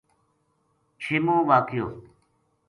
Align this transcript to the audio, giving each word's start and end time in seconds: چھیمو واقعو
چھیمو 1.01 1.37
واقعو 1.47 1.87